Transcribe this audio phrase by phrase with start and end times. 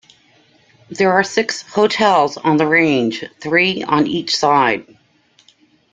[0.89, 4.97] There are six "hotels" on the Range, three on each side.